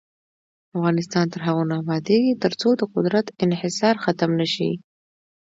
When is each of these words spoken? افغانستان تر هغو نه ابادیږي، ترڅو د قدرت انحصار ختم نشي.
افغانستان 0.77 1.25
تر 1.33 1.41
هغو 1.47 1.63
نه 1.69 1.75
ابادیږي، 1.81 2.33
ترڅو 2.43 2.69
د 2.77 2.81
قدرت 2.93 3.25
انحصار 3.45 3.95
ختم 4.03 4.31
نشي. 4.39 4.71